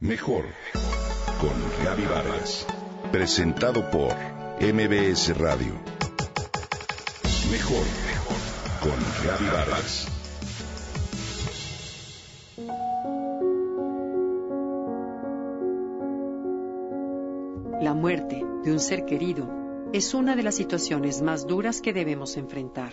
Mejor 0.00 0.44
con 1.40 1.84
Gaby 1.84 2.04
Vargas. 2.04 2.66
Presentado 3.10 3.90
por 3.90 4.12
MBS 4.60 5.38
Radio. 5.38 5.72
Mejor 7.50 7.84
con 8.82 8.92
Gaby 9.24 9.46
Vargas. 9.46 10.08
La 17.80 17.94
muerte 17.94 18.44
de 18.64 18.72
un 18.72 18.80
ser 18.80 19.06
querido 19.06 19.48
es 19.94 20.12
una 20.12 20.34
de 20.34 20.42
las 20.42 20.56
situaciones 20.56 21.22
más 21.22 21.46
duras 21.46 21.80
que 21.80 21.94
debemos 21.94 22.36
enfrentar. 22.36 22.92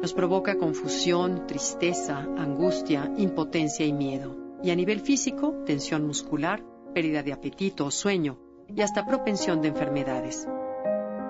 Nos 0.00 0.12
provoca 0.12 0.56
confusión, 0.56 1.46
tristeza, 1.46 2.18
angustia, 2.36 3.12
impotencia 3.16 3.86
y 3.86 3.92
miedo 3.92 4.47
y 4.62 4.70
a 4.70 4.76
nivel 4.76 5.00
físico, 5.00 5.62
tensión 5.64 6.06
muscular, 6.06 6.62
pérdida 6.94 7.22
de 7.22 7.32
apetito 7.32 7.86
o 7.86 7.90
sueño 7.90 8.38
y 8.74 8.82
hasta 8.82 9.06
propensión 9.06 9.62
de 9.62 9.68
enfermedades. 9.68 10.48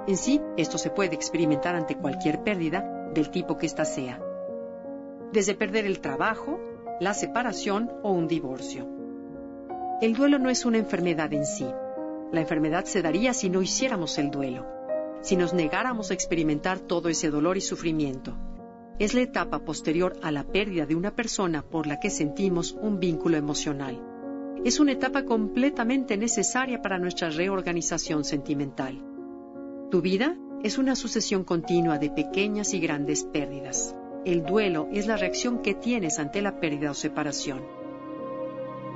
En 0.06 0.16
sí, 0.16 0.40
esto 0.56 0.78
se 0.78 0.90
puede 0.90 1.14
experimentar 1.14 1.74
ante 1.74 1.96
cualquier 1.96 2.42
pérdida 2.42 3.10
del 3.12 3.30
tipo 3.30 3.56
que 3.56 3.66
ésta 3.66 3.84
sea, 3.84 4.20
desde 5.32 5.54
perder 5.54 5.84
el 5.84 6.00
trabajo, 6.00 6.58
la 7.00 7.12
separación 7.12 7.92
o 8.02 8.12
un 8.12 8.28
divorcio. 8.28 8.88
El 10.00 10.14
duelo 10.14 10.38
no 10.38 10.48
es 10.48 10.64
una 10.64 10.78
enfermedad 10.78 11.32
en 11.32 11.44
sí. 11.44 11.66
La 12.32 12.40
enfermedad 12.40 12.84
se 12.84 13.02
daría 13.02 13.34
si 13.34 13.50
no 13.50 13.62
hiciéramos 13.62 14.18
el 14.18 14.30
duelo, 14.30 14.66
si 15.20 15.36
nos 15.36 15.52
negáramos 15.52 16.10
a 16.10 16.14
experimentar 16.14 16.78
todo 16.78 17.08
ese 17.08 17.30
dolor 17.30 17.56
y 17.56 17.60
sufrimiento 17.60 18.34
es 18.98 19.14
la 19.14 19.20
etapa 19.20 19.60
posterior 19.60 20.18
a 20.22 20.32
la 20.32 20.42
pérdida 20.42 20.84
de 20.84 20.96
una 20.96 21.14
persona 21.14 21.62
por 21.62 21.86
la 21.86 22.00
que 22.00 22.10
sentimos 22.10 22.72
un 22.72 22.98
vínculo 22.98 23.36
emocional. 23.36 24.02
Es 24.64 24.80
una 24.80 24.92
etapa 24.92 25.24
completamente 25.24 26.16
necesaria 26.16 26.82
para 26.82 26.98
nuestra 26.98 27.30
reorganización 27.30 28.24
sentimental. 28.24 29.00
Tu 29.90 30.02
vida 30.02 30.36
es 30.64 30.78
una 30.78 30.96
sucesión 30.96 31.44
continua 31.44 31.98
de 31.98 32.10
pequeñas 32.10 32.74
y 32.74 32.80
grandes 32.80 33.22
pérdidas. 33.22 33.94
El 34.24 34.44
duelo 34.44 34.88
es 34.92 35.06
la 35.06 35.16
reacción 35.16 35.62
que 35.62 35.74
tienes 35.74 36.18
ante 36.18 36.42
la 36.42 36.58
pérdida 36.58 36.90
o 36.90 36.94
separación. 36.94 37.62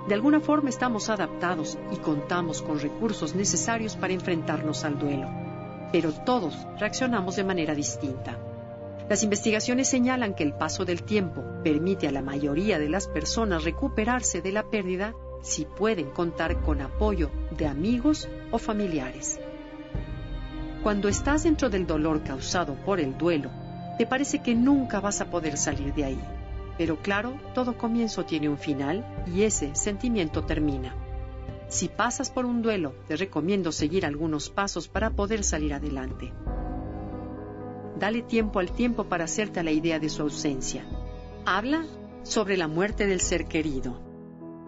De 0.09 0.15
alguna 0.15 0.41
forma 0.41 0.69
estamos 0.69 1.11
adaptados 1.11 1.79
y 1.93 1.97
contamos 1.99 2.61
con 2.61 2.81
recursos 2.81 3.37
necesarios 3.37 3.95
para 3.97 4.13
enfrentarnos 4.13 4.85
al 4.85 4.99
duelo, 4.99 5.29
pero 5.93 6.13
todos 6.13 6.67
reaccionamos 6.81 7.37
de 7.37 7.45
manera 7.45 7.77
distinta. 7.77 8.37
Las 9.13 9.23
investigaciones 9.23 9.89
señalan 9.89 10.33
que 10.33 10.43
el 10.43 10.55
paso 10.55 10.87
del 10.87 11.03
tiempo 11.03 11.45
permite 11.63 12.09
a 12.09 12.13
la 12.13 12.23
mayoría 12.23 12.79
de 12.79 12.89
las 12.89 13.09
personas 13.09 13.63
recuperarse 13.63 14.41
de 14.41 14.53
la 14.53 14.71
pérdida 14.71 15.13
si 15.43 15.67
pueden 15.67 16.09
contar 16.09 16.63
con 16.63 16.81
apoyo 16.81 17.31
de 17.51 17.67
amigos 17.67 18.27
o 18.53 18.59
familiares. 18.59 19.39
Cuando 20.83 21.09
estás 21.11 21.43
dentro 21.43 21.69
del 21.69 21.87
dolor 21.87 22.23
causado 22.23 22.75
por 22.87 23.01
el 23.01 23.19
duelo, 23.19 23.51
te 23.99 24.07
parece 24.07 24.39
que 24.39 24.55
nunca 24.55 24.99
vas 24.99 25.21
a 25.21 25.31
poder 25.31 25.59
salir 25.59 25.93
de 25.93 26.05
ahí. 26.07 26.21
Pero 26.79 26.97
claro, 27.03 27.39
todo 27.55 27.77
comienzo 27.77 28.25
tiene 28.25 28.49
un 28.49 28.57
final 28.57 29.05
y 29.27 29.43
ese 29.43 29.75
sentimiento 29.75 30.47
termina. 30.47 30.95
Si 31.69 31.89
pasas 31.89 32.31
por 32.31 32.47
un 32.47 32.63
duelo, 32.63 32.95
te 33.09 33.17
recomiendo 33.17 33.73
seguir 33.73 34.07
algunos 34.07 34.49
pasos 34.49 34.89
para 34.89 35.11
poder 35.11 35.45
salir 35.45 35.75
adelante. 35.75 36.33
Dale 37.99 38.23
tiempo 38.23 38.59
al 38.59 38.73
tiempo 38.73 39.05
para 39.05 39.25
hacerte 39.25 39.63
la 39.63 39.71
idea 39.71 39.99
de 39.99 40.09
su 40.09 40.23
ausencia. 40.23 40.85
Habla 41.45 41.85
sobre 42.23 42.57
la 42.57 42.69
muerte 42.69 43.07
del 43.07 43.21
ser 43.21 43.47
querido. 43.47 44.01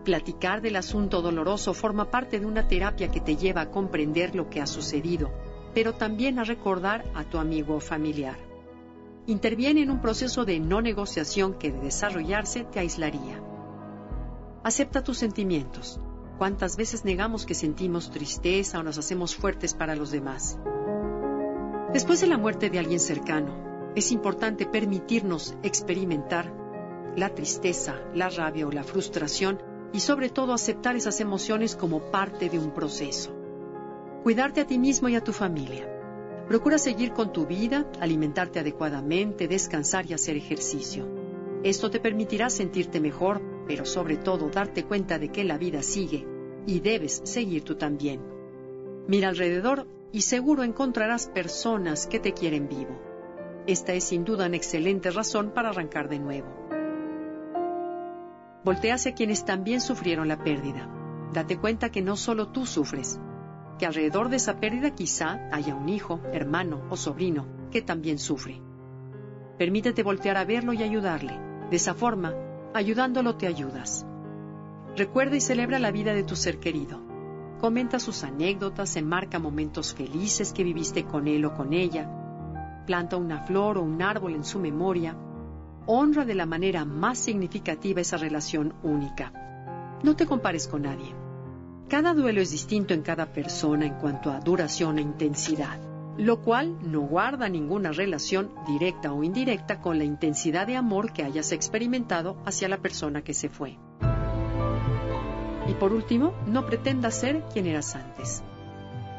Platicar 0.05 0.61
del 0.61 0.77
asunto 0.77 1.22
doloroso 1.22 1.72
forma 1.72 2.11
parte 2.11 2.39
de 2.39 2.47
una 2.47 2.69
terapia 2.69 3.11
que 3.11 3.20
te 3.20 3.36
lleva 3.36 3.62
a 3.62 3.70
comprender 3.70 4.34
lo 4.34 4.50
que 4.50 4.61
ha 4.61 4.66
sucedido, 4.66 5.31
pero 5.72 5.94
también 5.94 6.39
a 6.39 6.44
recordar 6.44 7.05
a 7.14 7.25
tu 7.25 7.39
amigo 7.39 7.77
o 7.77 7.81
familiar. 7.81 8.37
Interviene 9.26 9.82
en 9.82 9.91
un 9.91 10.03
proceso 10.03 10.44
de 10.44 10.60
no 10.60 10.82
negociación 10.82 11.54
que 11.54 11.72
de 11.72 11.81
desarrollarse 11.81 12.65
te 12.65 12.81
aislaría. 12.81 13.43
Acepta 14.62 15.03
tus 15.03 15.19
sentimientos. 15.19 15.99
¿Cuántas 16.37 16.76
veces 16.76 17.04
negamos 17.04 17.47
que 17.47 17.54
sentimos 17.54 18.10
tristeza 18.10 18.81
o 18.81 18.82
nos 18.82 18.99
hacemos 18.99 19.34
fuertes 19.34 19.72
para 19.72 19.97
los 19.97 20.10
demás? 20.10 20.59
Después 21.94 22.21
de 22.21 22.27
la 22.27 22.38
muerte 22.38 22.71
de 22.71 22.81
alguien 22.81 22.99
cercano, 22.99 23.93
es 23.94 24.10
importante 24.10 24.66
permitirnos 24.66 25.55
experimentar 25.62 26.53
la 27.15 27.32
tristeza, 27.32 27.94
la 28.12 28.28
rabia 28.31 28.66
o 28.66 28.72
la 28.72 28.82
frustración 28.82 29.62
y 29.93 30.00
sobre 30.00 30.28
todo 30.28 30.53
aceptar 30.53 30.97
esas 30.97 31.21
emociones 31.21 31.77
como 31.77 32.10
parte 32.10 32.50
de 32.50 32.59
un 32.59 32.72
proceso. 32.72 33.32
Cuidarte 34.25 34.60
a 34.60 34.66
ti 34.66 34.77
mismo 34.77 35.09
y 35.09 35.15
a 35.15 35.22
tu 35.22 35.32
familia. 35.32 35.88
Procura 36.49 36.78
seguir 36.78 37.12
con 37.12 37.32
tu 37.32 37.47
vida, 37.47 37.88
alimentarte 38.00 38.59
adecuadamente, 38.59 39.47
descansar 39.47 40.05
y 40.11 40.15
hacer 40.15 40.37
ejercicio. 40.37 41.06
Esto 41.62 41.91
te 41.91 42.00
permitirá 42.00 42.50
sentirte 42.50 42.99
mejor, 42.99 43.41
pero 43.69 43.87
sobre 43.87 44.16
todo 44.16 44.49
darte 44.49 44.82
cuenta 44.82 45.21
de 45.21 45.28
que 45.28 45.44
la 45.44 45.59
vida 45.59 45.81
sigue 45.81 46.26
y 46.66 46.81
debes 46.81 47.21
seguir 47.22 47.62
tú 47.62 47.76
también. 47.76 48.21
Mira 49.06 49.28
alrededor 49.28 49.87
y 50.14 50.20
seguro 50.20 50.62
encontrarás 50.62 51.26
personas 51.26 52.06
que 52.06 52.20
te 52.20 52.34
quieren 52.34 52.69
vivo. 52.69 53.02
Esta 53.66 53.94
es 53.94 54.04
sin 54.04 54.25
duda 54.25 54.47
una 54.47 54.54
excelente 54.54 55.10
razón 55.10 55.50
para 55.50 55.70
arrancar 55.70 56.08
de 56.08 56.20
nuevo. 56.20 56.47
Voltea 58.62 58.94
hacia 58.94 59.12
quienes 59.12 59.44
también 59.44 59.80
sufrieron 59.80 60.28
la 60.28 60.38
pérdida. 60.38 60.88
Date 61.32 61.58
cuenta 61.58 61.91
que 61.91 62.00
no 62.00 62.14
solo 62.14 62.47
tú 62.52 62.64
sufres, 62.64 63.19
que 63.76 63.86
alrededor 63.86 64.28
de 64.28 64.36
esa 64.36 64.60
pérdida 64.60 64.94
quizá 64.94 65.48
haya 65.50 65.75
un 65.75 65.88
hijo, 65.88 66.20
hermano 66.32 66.86
o 66.91 66.96
sobrino 66.96 67.48
que 67.72 67.82
también 67.82 68.20
sufre. 68.20 68.62
Permítete 69.58 70.04
voltear 70.04 70.36
a 70.36 70.44
verlo 70.44 70.72
y 70.75 70.84
ayudarle. 70.84 71.36
De 71.70 71.76
esa 71.76 71.92
forma, 71.92 72.34
ayudándolo 72.72 73.34
te 73.34 73.48
ayudas. 73.48 74.06
Recuerda 74.96 75.34
y 75.34 75.41
celebra 75.41 75.81
la 75.81 75.91
vida 75.91 76.14
de 76.14 76.22
tu 76.22 76.36
ser 76.36 76.60
querido. 76.60 77.13
Comenta 77.64 77.98
sus 77.98 78.25
anécdotas, 78.25 78.94
enmarca 78.94 79.38
momentos 79.38 79.94
felices 79.94 80.52
que 80.52 80.62
viviste 80.62 81.04
con 81.04 81.26
él 81.26 81.47
o 81.47 81.54
con 81.54 81.72
ella. 81.72 82.06
Planta 82.84 83.16
una 83.16 83.47
flor 83.47 83.78
o 83.78 83.82
un 83.82 84.02
árbol 84.02 84.34
en 84.34 84.44
su 84.44 84.58
memoria. 84.58 85.16
Honra 85.86 86.26
de 86.26 86.34
la 86.34 86.44
manera 86.44 86.84
más 86.84 87.19
significativa 87.19 88.02
esa 88.02 88.19
relación 88.19 88.75
única. 88.82 89.32
No 90.02 90.14
te 90.14 90.26
compares 90.26 90.69
con 90.69 90.82
nadie. 90.82 91.14
Cada 91.88 92.12
duelo 92.12 92.42
es 92.42 92.50
distinto 92.50 92.92
en 92.92 93.00
cada 93.00 93.32
persona 93.32 93.86
en 93.86 93.94
cuanto 93.94 94.31
a 94.31 94.41
duración 94.41 94.98
e 94.98 95.00
intensidad, 95.00 95.81
lo 96.19 96.42
cual 96.42 96.76
no 96.82 97.00
guarda 97.00 97.48
ninguna 97.48 97.92
relación 97.92 98.50
directa 98.66 99.14
o 99.14 99.25
indirecta 99.25 99.81
con 99.81 99.96
la 99.96 100.04
intensidad 100.04 100.66
de 100.66 100.76
amor 100.76 101.14
que 101.14 101.22
hayas 101.22 101.50
experimentado 101.50 102.36
hacia 102.44 102.69
la 102.69 102.82
persona 102.82 103.22
que 103.22 103.32
se 103.32 103.48
fue. 103.48 103.78
Y 105.69 105.75
por 105.75 105.92
último, 105.92 106.34
no 106.47 106.66
pretendas 106.66 107.19
ser 107.19 107.42
quien 107.52 107.66
eras 107.66 107.94
antes. 107.94 108.42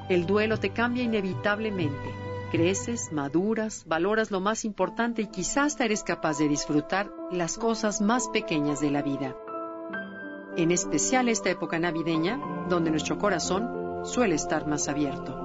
El 0.10 0.26
duelo 0.26 0.60
te 0.60 0.70
cambia 0.70 1.04
inevitablemente. 1.04 2.14
Creces, 2.52 3.12
maduras, 3.12 3.86
valoras 3.88 4.30
lo 4.30 4.40
más 4.40 4.64
importante 4.64 5.24
y 5.24 5.28
quizás 5.28 5.74
hasta 5.74 5.86
eres 5.86 6.04
capaz 6.04 6.38
de 6.38 6.48
disfrutar 6.48 7.12
las 7.32 7.58
cosas 7.58 8.02
más 8.02 8.30
pequeñas 8.30 8.80
de 8.80 8.92
la 8.92 9.02
vida. 9.02 9.36
En 10.56 10.72
especial 10.72 11.28
esta 11.28 11.50
época 11.50 11.80
navideña, 11.80 12.40
donde 12.70 12.92
nuestro 12.92 13.18
corazón 13.18 14.06
suele 14.06 14.36
estar 14.36 14.68
más 14.68 14.88
abierto. 14.88 15.45